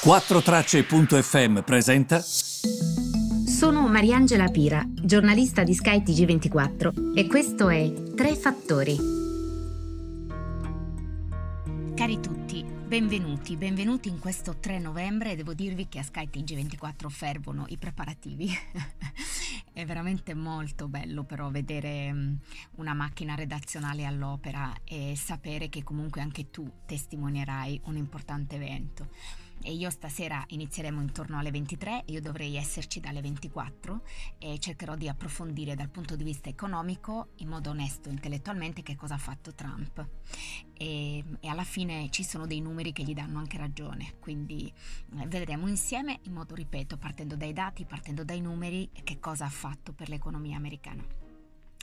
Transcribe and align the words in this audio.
4Tracce.fm 0.00 1.62
presenta. 1.62 2.20
Sono 2.20 3.88
Mariangela 3.88 4.46
Pira, 4.46 4.86
giornalista 4.88 5.64
di 5.64 5.74
Sky 5.74 6.02
TG24 6.02 7.16
e 7.16 7.26
questo 7.26 7.68
è 7.68 7.92
Tre 8.14 8.36
Fattori. 8.36 8.96
Cari 11.96 12.20
tutti, 12.20 12.64
benvenuti, 12.64 13.56
benvenuti 13.56 14.08
in 14.08 14.20
questo 14.20 14.58
3 14.60 14.78
novembre. 14.78 15.34
Devo 15.34 15.52
dirvi 15.52 15.88
che 15.88 15.98
a 15.98 16.04
Sky 16.04 16.28
TG24 16.32 17.08
fervono 17.08 17.64
i 17.66 17.76
preparativi. 17.76 18.48
è 19.74 19.84
veramente 19.84 20.32
molto 20.34 20.86
bello 20.86 21.24
però 21.24 21.50
vedere 21.50 22.12
mm, 22.12 22.34
una 22.76 22.94
macchina 22.94 23.34
redazionale 23.34 24.04
all'opera 24.04 24.72
e 24.84 25.14
sapere 25.16 25.68
che 25.68 25.82
comunque 25.82 26.20
anche 26.20 26.50
tu 26.50 26.70
testimonierai 26.86 27.80
un 27.86 27.96
importante 27.96 28.54
evento 28.54 29.08
e 29.62 29.72
io 29.72 29.90
stasera 29.90 30.44
inizieremo 30.48 31.00
intorno 31.00 31.38
alle 31.38 31.50
23, 31.50 32.04
io 32.06 32.20
dovrei 32.20 32.56
esserci 32.56 33.00
dalle 33.00 33.20
24 33.20 34.02
e 34.38 34.58
cercherò 34.58 34.94
di 34.94 35.08
approfondire 35.08 35.74
dal 35.74 35.90
punto 35.90 36.16
di 36.16 36.24
vista 36.24 36.48
economico 36.48 37.30
in 37.36 37.48
modo 37.48 37.70
onesto 37.70 38.08
intellettualmente 38.08 38.82
che 38.82 38.96
cosa 38.96 39.14
ha 39.14 39.18
fatto 39.18 39.54
Trump 39.54 40.06
e, 40.78 41.24
e 41.40 41.48
alla 41.48 41.64
fine 41.64 42.08
ci 42.10 42.24
sono 42.24 42.46
dei 42.46 42.60
numeri 42.60 42.92
che 42.92 43.02
gli 43.02 43.14
danno 43.14 43.38
anche 43.38 43.58
ragione, 43.58 44.14
quindi 44.20 44.72
eh, 45.18 45.26
vedremo 45.26 45.68
insieme 45.68 46.20
in 46.22 46.32
modo, 46.32 46.54
ripeto, 46.54 46.96
partendo 46.96 47.36
dai 47.36 47.52
dati, 47.52 47.84
partendo 47.84 48.24
dai 48.24 48.40
numeri, 48.40 48.88
che 49.02 49.18
cosa 49.18 49.44
ha 49.44 49.50
fatto 49.50 49.92
per 49.92 50.08
l'economia 50.08 50.56
americana. 50.56 51.27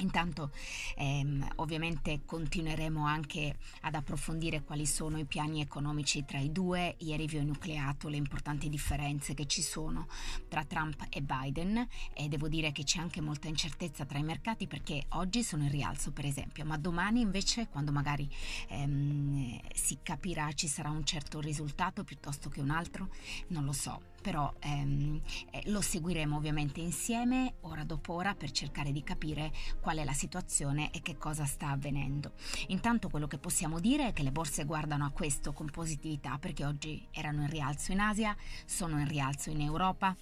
Intanto 0.00 0.50
ehm, 0.96 1.46
ovviamente 1.56 2.22
continueremo 2.24 3.04
anche 3.04 3.56
ad 3.82 3.94
approfondire 3.94 4.62
quali 4.62 4.86
sono 4.86 5.18
i 5.18 5.24
piani 5.24 5.60
economici 5.60 6.24
tra 6.24 6.38
i 6.38 6.52
due. 6.52 6.96
Ieri 6.98 7.26
vi 7.26 7.38
ho 7.38 7.42
nucleato 7.42 8.08
le 8.08 8.16
importanti 8.16 8.68
differenze 8.68 9.34
che 9.34 9.46
ci 9.46 9.62
sono 9.62 10.08
tra 10.48 10.64
Trump 10.64 11.06
e 11.10 11.22
Biden 11.22 11.86
e 12.14 12.28
devo 12.28 12.48
dire 12.48 12.72
che 12.72 12.84
c'è 12.84 12.98
anche 12.98 13.20
molta 13.20 13.48
incertezza 13.48 14.04
tra 14.04 14.18
i 14.18 14.22
mercati 14.22 14.66
perché 14.66 15.04
oggi 15.10 15.42
sono 15.42 15.64
in 15.64 15.70
rialzo 15.70 16.12
per 16.12 16.24
esempio, 16.24 16.64
ma 16.64 16.76
domani 16.76 17.20
invece 17.20 17.68
quando 17.68 17.92
magari 17.92 18.28
ehm, 18.68 19.60
si 19.74 19.98
capirà 20.02 20.52
ci 20.52 20.66
sarà 20.68 20.90
un 20.90 21.04
certo 21.04 21.40
risultato 21.40 22.04
piuttosto 22.04 22.48
che 22.48 22.60
un 22.60 22.70
altro, 22.70 23.08
non 23.48 23.64
lo 23.64 23.72
so 23.72 24.09
però 24.20 24.52
ehm, 24.60 25.20
eh, 25.50 25.62
lo 25.66 25.80
seguiremo 25.80 26.36
ovviamente 26.36 26.80
insieme 26.80 27.54
ora 27.62 27.84
dopo 27.84 28.14
ora 28.14 28.34
per 28.34 28.50
cercare 28.50 28.92
di 28.92 29.02
capire 29.02 29.52
qual 29.80 29.98
è 29.98 30.04
la 30.04 30.12
situazione 30.12 30.90
e 30.92 31.02
che 31.02 31.16
cosa 31.16 31.44
sta 31.44 31.70
avvenendo. 31.70 32.32
Intanto 32.68 33.08
quello 33.08 33.26
che 33.26 33.38
possiamo 33.38 33.80
dire 33.80 34.08
è 34.08 34.12
che 34.12 34.22
le 34.22 34.32
borse 34.32 34.64
guardano 34.64 35.04
a 35.04 35.10
questo 35.10 35.52
con 35.52 35.70
positività 35.70 36.38
perché 36.38 36.64
oggi 36.64 37.06
erano 37.10 37.42
in 37.42 37.48
rialzo 37.48 37.92
in 37.92 38.00
Asia, 38.00 38.36
sono 38.64 38.98
in 38.98 39.08
rialzo 39.08 39.50
in 39.50 39.60
Europa, 39.60 40.16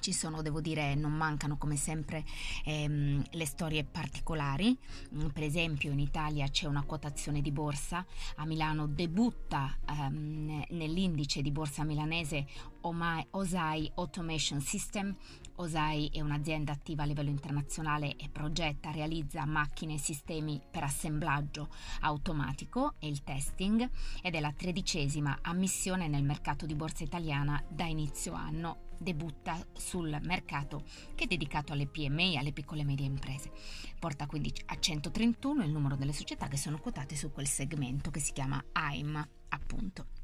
ci 0.00 0.12
sono, 0.12 0.42
devo 0.42 0.60
dire, 0.60 0.94
non 0.94 1.12
mancano 1.12 1.56
come 1.56 1.76
sempre 1.76 2.24
ehm, 2.64 3.24
le 3.30 3.46
storie 3.46 3.84
particolari. 3.84 4.76
Mm, 5.14 5.26
per 5.28 5.42
esempio 5.42 5.92
in 5.92 6.00
Italia 6.00 6.48
c'è 6.48 6.66
una 6.66 6.82
quotazione 6.82 7.40
di 7.40 7.52
borsa, 7.52 8.04
a 8.36 8.44
Milano 8.44 8.86
debutta 8.86 9.76
ehm, 9.88 10.64
nell'indice 10.70 11.42
di 11.42 11.50
borsa 11.50 11.84
milanese 11.84 12.46
Osai 12.80 13.90
Automation 13.96 14.60
System. 14.60 15.14
Osai 15.56 16.08
è 16.12 16.20
un'azienda 16.20 16.72
attiva 16.72 17.02
a 17.02 17.06
livello 17.06 17.30
internazionale 17.30 18.14
e 18.16 18.28
progetta, 18.28 18.92
realizza 18.92 19.44
macchine 19.44 19.94
e 19.94 19.98
sistemi 19.98 20.60
per 20.70 20.84
assemblaggio 20.84 21.68
automatico 22.02 22.94
e 23.00 23.08
il 23.08 23.24
testing 23.24 23.88
ed 24.22 24.34
è 24.34 24.40
la 24.40 24.52
tredicesima 24.52 25.38
ammissione 25.42 26.06
nel 26.06 26.22
mercato 26.22 26.64
di 26.64 26.76
borsa 26.76 27.02
italiana 27.02 27.62
da 27.68 27.84
inizio 27.84 28.34
anno 28.34 28.87
debutta 28.98 29.64
sul 29.72 30.18
mercato 30.22 30.84
che 31.14 31.24
è 31.24 31.26
dedicato 31.26 31.72
alle 31.72 31.86
PMI, 31.86 32.36
alle 32.36 32.52
piccole 32.52 32.82
e 32.82 32.84
medie 32.84 33.06
imprese. 33.06 33.50
Porta 33.98 34.26
quindi 34.26 34.52
a 34.66 34.78
131 34.78 35.64
il 35.64 35.70
numero 35.70 35.96
delle 35.96 36.12
società 36.12 36.48
che 36.48 36.56
sono 36.56 36.78
quotate 36.78 37.16
su 37.16 37.30
quel 37.32 37.46
segmento 37.46 38.10
che 38.10 38.20
si 38.20 38.32
chiama 38.32 38.62
AIM, 38.72 39.26
appunto. 39.48 40.17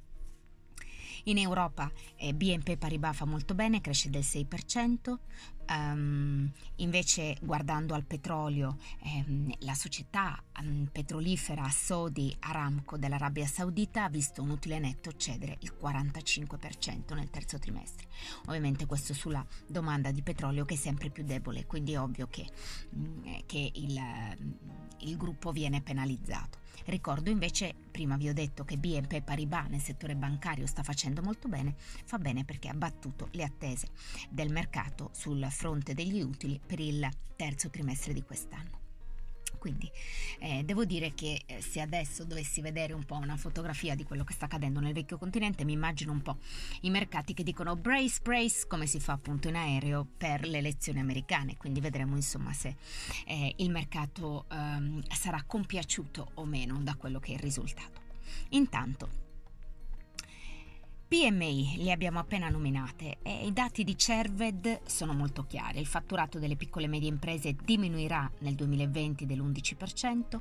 In 1.24 1.38
Europa 1.38 1.90
eh, 2.16 2.34
BNP 2.34 2.76
Paribas 2.76 3.16
fa 3.16 3.24
molto 3.24 3.54
bene, 3.54 3.80
cresce 3.80 4.10
del 4.10 4.22
6%, 4.22 5.18
Um, 5.66 6.50
invece 6.76 7.38
guardando 7.40 7.94
al 7.94 8.04
petrolio, 8.04 8.76
ehm, 9.02 9.50
la 9.60 9.74
società 9.74 10.42
um, 10.60 10.88
petrolifera 10.92 11.66
Saudi 11.70 12.34
Aramco 12.40 12.98
dell'Arabia 12.98 13.46
Saudita 13.46 14.04
ha 14.04 14.08
visto 14.10 14.42
un 14.42 14.50
utile 14.50 14.78
netto 14.78 15.12
cedere 15.16 15.56
il 15.60 15.72
45% 15.80 17.14
nel 17.14 17.30
terzo 17.30 17.58
trimestre. 17.58 18.08
Ovviamente 18.46 18.84
questo 18.84 19.14
sulla 19.14 19.44
domanda 19.66 20.10
di 20.10 20.22
petrolio 20.22 20.66
che 20.66 20.74
è 20.74 20.76
sempre 20.76 21.08
più 21.08 21.24
debole, 21.24 21.64
quindi 21.64 21.92
è 21.92 22.00
ovvio 22.00 22.26
che, 22.28 22.46
mm, 22.94 23.22
che 23.46 23.70
il, 23.74 23.98
il 24.98 25.16
gruppo 25.16 25.50
viene 25.50 25.80
penalizzato. 25.80 26.58
Ricordo 26.86 27.30
invece, 27.30 27.74
prima 27.90 28.16
vi 28.16 28.28
ho 28.28 28.34
detto 28.34 28.64
che 28.64 28.76
BNP 28.76 29.22
Paribas 29.22 29.68
nel 29.68 29.80
settore 29.80 30.14
bancario 30.14 30.66
sta 30.66 30.82
facendo 30.82 31.22
molto 31.22 31.48
bene, 31.48 31.74
fa 31.76 32.18
bene 32.18 32.44
perché 32.44 32.68
ha 32.68 32.74
battuto 32.74 33.28
le 33.32 33.44
attese 33.44 33.88
del 34.28 34.50
mercato 34.50 35.10
sul 35.12 35.46
fronte 35.50 35.94
degli 35.94 36.20
utili 36.20 36.60
per 36.64 36.80
il 36.80 37.08
terzo 37.36 37.70
trimestre 37.70 38.12
di 38.12 38.22
quest'anno. 38.22 38.83
Quindi 39.64 39.90
eh, 40.40 40.62
devo 40.62 40.84
dire 40.84 41.14
che 41.14 41.40
eh, 41.46 41.62
se 41.62 41.80
adesso 41.80 42.24
dovessi 42.24 42.60
vedere 42.60 42.92
un 42.92 43.04
po' 43.04 43.14
una 43.14 43.38
fotografia 43.38 43.94
di 43.94 44.04
quello 44.04 44.22
che 44.22 44.34
sta 44.34 44.44
accadendo 44.44 44.78
nel 44.78 44.92
vecchio 44.92 45.16
continente, 45.16 45.64
mi 45.64 45.72
immagino 45.72 46.12
un 46.12 46.20
po' 46.20 46.36
i 46.82 46.90
mercati 46.90 47.32
che 47.32 47.42
dicono 47.42 47.74
brace, 47.74 48.20
brace, 48.22 48.66
come 48.66 48.84
si 48.84 49.00
fa 49.00 49.12
appunto 49.12 49.48
in 49.48 49.56
aereo 49.56 50.06
per 50.18 50.46
le 50.46 50.58
elezioni 50.58 51.00
americane. 51.00 51.56
Quindi 51.56 51.80
vedremo 51.80 52.14
insomma 52.14 52.52
se 52.52 52.76
eh, 53.24 53.54
il 53.56 53.70
mercato 53.70 54.44
ehm, 54.50 55.02
sarà 55.08 55.42
compiaciuto 55.46 56.32
o 56.34 56.44
meno 56.44 56.78
da 56.82 56.94
quello 56.96 57.18
che 57.18 57.30
è 57.30 57.34
il 57.36 57.40
risultato. 57.40 58.02
Intanto 58.50 59.23
PMI 61.14 61.76
li 61.76 61.92
abbiamo 61.92 62.18
appena 62.18 62.48
nominate 62.48 63.18
e 63.22 63.46
i 63.46 63.52
dati 63.52 63.84
di 63.84 63.96
Cerved 63.96 64.80
sono 64.84 65.12
molto 65.12 65.44
chiari. 65.44 65.78
Il 65.78 65.86
fatturato 65.86 66.40
delle 66.40 66.56
piccole 66.56 66.86
e 66.86 66.88
medie 66.88 67.08
imprese 67.08 67.54
diminuirà 67.54 68.28
nel 68.40 68.56
2020 68.56 69.24
dell'11% 69.24 70.40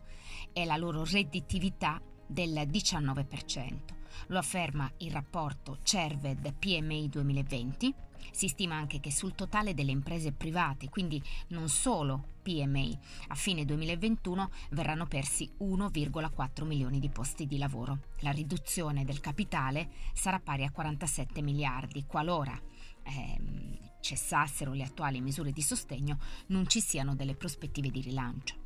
e 0.51 0.65
la 0.65 0.75
loro 0.75 1.05
redditività 1.05 2.01
del 2.25 2.53
19%. 2.53 4.02
Lo 4.27 4.37
afferma 4.37 4.91
il 4.97 5.11
rapporto 5.11 5.79
Cerved 5.83 6.53
PMI 6.53 7.09
2020 7.09 7.93
si 8.31 8.47
stima 8.47 8.75
anche 8.75 8.99
che 8.99 9.11
sul 9.11 9.35
totale 9.35 9.73
delle 9.73 9.91
imprese 9.91 10.31
private, 10.31 10.89
quindi 10.89 11.21
non 11.49 11.69
solo 11.69 12.31
PMI, 12.41 12.97
a 13.27 13.35
fine 13.35 13.65
2021 13.65 14.49
verranno 14.71 15.05
persi 15.05 15.49
1,4 15.59 16.65
milioni 16.65 16.99
di 16.99 17.09
posti 17.09 17.45
di 17.45 17.57
lavoro. 17.57 17.99
La 18.19 18.31
riduzione 18.31 19.05
del 19.05 19.19
capitale 19.19 19.89
sarà 20.13 20.39
pari 20.39 20.63
a 20.63 20.71
47 20.71 21.41
miliardi 21.41 22.05
qualora 22.05 22.59
ehm, 23.03 23.77
cessassero 24.01 24.73
le 24.73 24.83
attuali 24.83 25.21
misure 25.21 25.51
di 25.51 25.61
sostegno, 25.61 26.19
non 26.47 26.67
ci 26.67 26.81
siano 26.81 27.15
delle 27.15 27.35
prospettive 27.35 27.89
di 27.89 28.01
rilancio. 28.01 28.62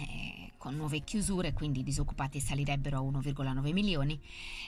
Eh, 0.00 0.52
con 0.56 0.76
nuove 0.76 1.00
chiusure, 1.00 1.54
quindi 1.54 1.80
i 1.80 1.82
disoccupati 1.82 2.38
salirebbero 2.38 2.98
a 2.98 3.00
1,9 3.00 3.72
milioni 3.72 4.20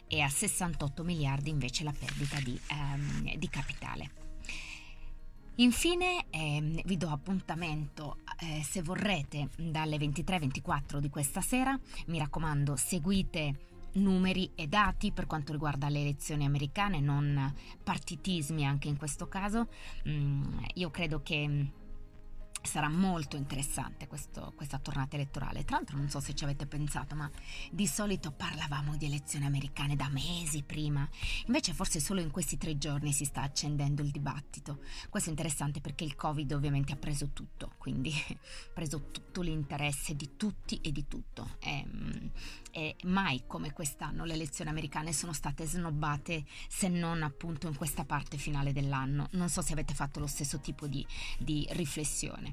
e 0.07 0.23
a 0.23 0.29
68 0.29 1.05
miliardi 1.05 1.51
invece 1.51 1.85
la 1.85 1.93
perdita 1.93 2.41
di, 2.41 2.59
ehm, 2.69 3.37
di 3.37 3.49
capitale. 3.51 4.11
Infine 5.57 6.25
ehm, 6.31 6.81
vi 6.87 6.97
do 6.97 7.11
appuntamento 7.11 8.17
eh, 8.39 8.63
se 8.65 8.81
vorrete 8.81 9.51
dalle 9.57 9.99
23-24 9.99 10.97
di 10.97 11.11
questa 11.11 11.43
sera, 11.43 11.79
mi 12.07 12.19
raccomando 12.19 12.75
seguite 12.75 13.67
numeri 13.95 14.51
e 14.55 14.67
dati 14.69 15.13
per 15.13 15.27
quanto 15.27 15.53
riguarda 15.53 15.91
le 15.91 16.01
elezioni 16.01 16.47
americane, 16.47 17.01
non 17.01 17.53
partitismi 17.83 18.65
anche 18.65 18.89
in 18.89 18.97
questo 18.97 19.29
caso. 19.29 19.69
Mm, 20.09 20.59
io 20.75 20.91
credo 20.91 21.21
che 21.23 21.67
Sarà 22.63 22.89
molto 22.89 23.37
interessante 23.37 24.07
questo, 24.07 24.53
questa 24.57 24.79
tornata 24.79 25.17
elettorale. 25.17 25.65
Tra 25.65 25.77
l'altro 25.77 25.97
non 25.97 26.09
so 26.09 26.21
se 26.21 26.35
ci 26.35 26.45
avete 26.45 26.67
pensato, 26.67 27.15
ma 27.15 27.31
di 27.71 27.87
solito 27.87 28.31
parlavamo 28.31 28.97
di 28.97 29.07
elezioni 29.07 29.47
americane 29.47 29.97
da 29.97 30.09
mesi 30.09 30.63
prima. 30.63 31.09
Invece 31.47 31.75
forse 31.75 32.01
solo 32.01 32.21
in 32.21 32.31
questi 32.31 32.57
tre 32.57 32.79
giorni 32.79 33.13
si 33.13 33.25
sta 33.25 33.43
accendendo 33.43 34.03
il 34.03 34.11
dibattito. 34.11 34.81
Questo 35.11 35.29
è 35.29 35.33
interessante 35.33 35.81
perché 35.81 36.05
il 36.05 36.15
Covid 36.15 36.53
ovviamente 36.53 36.93
ha 36.93 36.97
preso 36.97 37.31
tutto, 37.33 37.73
quindi 37.79 38.13
ha 38.31 38.37
preso 38.73 39.11
tutto 39.11 39.43
l'interesse 39.43 40.15
di 40.15 40.37
tutti 40.37 40.81
e 40.81 40.93
di 40.93 41.07
tutto. 41.09 41.57
E, 41.59 41.71
ehm, 41.71 42.31
e 42.75 42.97
mai 43.05 43.43
come 43.47 43.73
quest'anno 43.73 44.25
le 44.25 44.33
elezioni 44.33 44.71
americane 44.71 45.13
sono 45.13 45.35
state 45.35 45.67
snobbate 45.67 46.45
se 46.69 46.89
non 46.89 47.23
appunto 47.23 47.67
in 47.67 47.77
questa 47.77 48.05
parte 48.05 48.39
finale 48.39 48.73
dell'anno. 48.73 49.29
Non 49.33 49.51
so 49.51 49.61
se 49.61 49.73
avete 49.73 49.95
fatto 49.95 50.21
lo 50.21 50.27
stesso 50.27 50.59
tipo 50.61 50.87
di, 50.87 51.07
di 51.39 51.67
riflessione. 51.73 52.52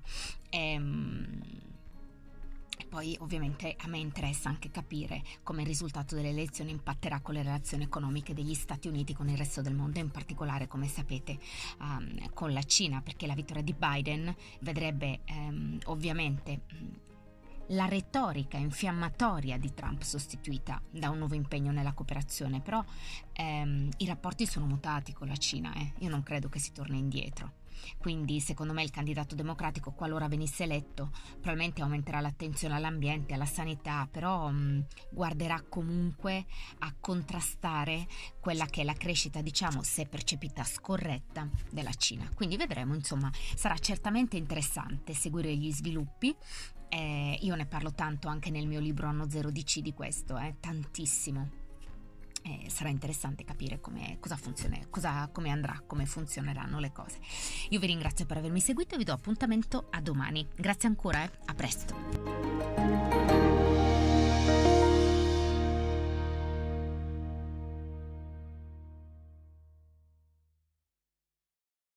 Ehm, 0.49 1.41
poi 2.89 3.15
ovviamente 3.19 3.75
a 3.77 3.87
me 3.87 3.99
interessa 3.99 4.49
anche 4.49 4.71
capire 4.71 5.21
come 5.43 5.61
il 5.61 5.67
risultato 5.67 6.15
delle 6.15 6.29
elezioni 6.29 6.71
impatterà 6.71 7.19
con 7.19 7.35
le 7.35 7.43
relazioni 7.43 7.83
economiche 7.83 8.33
degli 8.33 8.55
Stati 8.55 8.87
Uniti 8.87 9.13
con 9.13 9.29
il 9.29 9.37
resto 9.37 9.61
del 9.61 9.75
mondo, 9.75 9.99
in 9.99 10.09
particolare 10.09 10.67
come 10.67 10.87
sapete 10.87 11.37
um, 11.79 12.33
con 12.33 12.51
la 12.51 12.63
Cina, 12.63 13.01
perché 13.01 13.27
la 13.27 13.35
vittoria 13.35 13.61
di 13.61 13.75
Biden 13.77 14.35
vedrebbe 14.61 15.19
um, 15.29 15.77
ovviamente 15.85 16.61
la 17.71 17.85
retorica 17.85 18.57
infiammatoria 18.57 19.59
di 19.59 19.73
Trump 19.73 20.01
sostituita 20.01 20.81
da 20.89 21.09
un 21.11 21.19
nuovo 21.19 21.35
impegno 21.35 21.71
nella 21.71 21.93
cooperazione, 21.93 22.61
però 22.61 22.83
ehm, 23.33 23.89
i 23.97 24.05
rapporti 24.07 24.47
sono 24.47 24.65
mutati 24.65 25.13
con 25.13 25.27
la 25.27 25.37
Cina, 25.37 25.71
eh? 25.75 25.93
io 25.99 26.09
non 26.09 26.23
credo 26.23 26.49
che 26.49 26.57
si 26.57 26.71
torni 26.71 26.97
indietro. 26.97 27.57
Quindi 27.97 28.39
secondo 28.39 28.73
me 28.73 28.83
il 28.83 28.91
candidato 28.91 29.35
democratico, 29.35 29.91
qualora 29.91 30.27
venisse 30.27 30.63
eletto, 30.63 31.11
probabilmente 31.33 31.81
aumenterà 31.81 32.19
l'attenzione 32.19 32.75
all'ambiente, 32.75 33.33
alla 33.33 33.45
sanità, 33.45 34.07
però 34.09 34.49
mh, 34.49 34.85
guarderà 35.11 35.63
comunque 35.67 36.45
a 36.79 36.93
contrastare 36.99 38.07
quella 38.39 38.65
che 38.65 38.81
è 38.81 38.83
la 38.83 38.93
crescita, 38.93 39.41
diciamo, 39.41 39.83
se 39.83 40.05
percepita 40.05 40.63
scorretta 40.63 41.49
della 41.71 41.93
Cina. 41.93 42.29
Quindi 42.33 42.57
vedremo, 42.57 42.93
insomma, 42.93 43.31
sarà 43.55 43.77
certamente 43.77 44.37
interessante 44.37 45.13
seguire 45.13 45.55
gli 45.55 45.71
sviluppi 45.71 46.35
eh, 46.89 47.37
io 47.41 47.55
ne 47.55 47.67
parlo 47.67 47.93
tanto 47.93 48.27
anche 48.27 48.49
nel 48.49 48.67
mio 48.67 48.79
libro 48.79 49.07
Anno 49.07 49.29
Zero 49.29 49.51
DC 49.51 49.79
di 49.79 49.93
questo, 49.93 50.37
eh, 50.37 50.55
tantissimo. 50.59 51.68
Eh, 52.41 52.69
sarà 52.69 52.89
interessante 52.89 53.43
capire 53.43 53.79
come, 53.79 54.17
cosa 54.19 54.35
funziona, 54.35 54.77
cosa, 54.89 55.29
come 55.31 55.49
andrà, 55.49 55.81
come 55.85 56.05
funzioneranno 56.05 56.79
le 56.79 56.91
cose. 56.91 57.19
Io 57.69 57.79
vi 57.79 57.87
ringrazio 57.87 58.25
per 58.25 58.37
avermi 58.37 58.59
seguito 58.59 58.95
e 58.95 58.97
vi 58.97 59.03
do 59.03 59.13
appuntamento 59.13 59.87
a 59.91 60.01
domani. 60.01 60.47
Grazie 60.55 60.87
ancora, 60.87 61.23
eh. 61.23 61.31
a 61.45 61.53
presto. 61.53 62.38